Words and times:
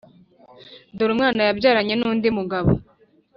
dore 0.95 1.11
umwana 1.13 1.39
yabyaranye 1.47 1.93
n’undi 1.97 2.27
mugabo 2.37 2.71